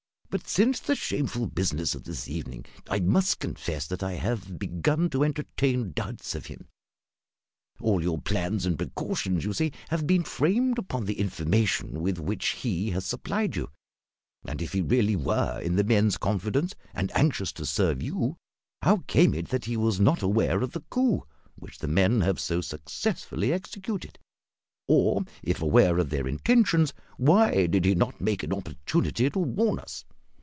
But 0.31 0.47
since 0.47 0.79
the 0.79 0.95
shameful 0.95 1.47
business 1.47 1.93
of 1.93 2.05
this 2.05 2.29
evening 2.29 2.63
I 2.89 3.01
must 3.01 3.39
confess 3.39 3.85
that 3.87 4.01
I 4.01 4.13
have 4.13 4.57
begun 4.57 5.09
to 5.09 5.25
entertain 5.25 5.91
doubts 5.91 6.35
of 6.35 6.45
him. 6.45 6.69
All 7.81 8.01
your 8.01 8.21
plans 8.21 8.65
and 8.65 8.77
precautions, 8.77 9.43
you 9.43 9.51
see, 9.51 9.73
have 9.89 10.07
been 10.07 10.23
framed 10.23 10.79
upon 10.79 11.03
the 11.03 11.19
information 11.19 11.99
with 11.99 12.17
which 12.17 12.51
he 12.61 12.91
has 12.91 13.05
supplied 13.05 13.57
you; 13.57 13.71
and 14.45 14.61
if 14.61 14.71
he 14.71 14.79
really 14.81 15.17
were 15.17 15.59
in 15.59 15.75
the 15.75 15.83
men's 15.83 16.15
confidence, 16.17 16.75
and 16.93 17.11
anxious 17.13 17.51
to 17.51 17.65
serve 17.65 18.01
you, 18.01 18.37
how 18.83 19.03
came 19.07 19.33
it 19.33 19.49
that 19.49 19.65
he 19.65 19.75
was 19.75 19.99
not 19.99 20.21
aware 20.21 20.61
of 20.61 20.71
the 20.71 20.79
coup 20.89 21.27
which 21.55 21.79
the 21.79 21.89
men 21.89 22.21
have 22.21 22.39
so 22.39 22.61
successfully 22.61 23.51
executed, 23.51 24.17
or, 24.87 25.25
if 25.43 25.61
aware 25.61 25.97
of 25.97 26.09
their 26.09 26.25
intentions, 26.25 26.93
why 27.17 27.65
did 27.65 27.83
he 27.83 27.93
not 27.93 28.21
make 28.21 28.43
an 28.43 28.53
opportunity 28.53 29.29
to 29.29 29.39
warn 29.39 29.77
us? 29.77 30.05